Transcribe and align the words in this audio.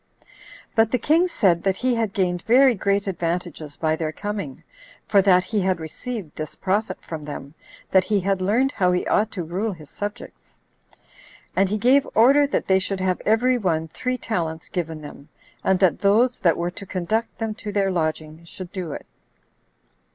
But 0.73 0.89
the 0.89 0.97
king 0.97 1.27
said 1.27 1.61
that 1.61 1.75
he 1.77 1.93
had 1.93 2.11
gained 2.11 2.41
very 2.41 2.73
great 2.73 3.05
advantages 3.05 3.77
by 3.77 3.95
their 3.95 4.11
coming, 4.11 4.63
for 5.07 5.21
that 5.21 5.43
he 5.43 5.61
had 5.61 5.79
received 5.79 6.35
this 6.35 6.55
profit 6.55 6.99
from 7.03 7.21
them, 7.21 7.53
that 7.91 8.05
he 8.05 8.19
had 8.21 8.41
learned 8.41 8.71
how 8.71 8.91
he 8.93 9.05
ought 9.05 9.29
to 9.33 9.43
rule 9.43 9.73
his 9.73 9.91
subjects. 9.91 10.57
And 11.55 11.69
he 11.69 11.77
gave 11.77 12.07
order 12.15 12.47
that 12.47 12.65
they 12.65 12.79
should 12.79 12.99
have 12.99 13.21
every 13.27 13.59
one 13.59 13.89
three 13.89 14.17
talents 14.17 14.69
given 14.69 15.01
them, 15.01 15.29
and 15.63 15.77
that 15.81 15.99
those 16.01 16.39
that 16.39 16.57
were 16.57 16.71
to 16.71 16.85
conduct 16.87 17.37
them 17.37 17.53
to 17.61 17.71
their 17.71 17.91
lodging 17.91 18.43
should 18.43 18.71
do 18.71 18.93
it. 18.93 19.05